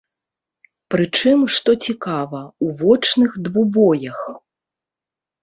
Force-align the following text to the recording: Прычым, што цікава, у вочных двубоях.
Прычым, 0.95 1.43
што 1.55 1.75
цікава, 1.89 2.41
у 2.65 2.71
вочных 2.81 3.37
двубоях. 3.49 4.19